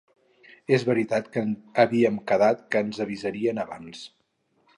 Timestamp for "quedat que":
2.33-2.83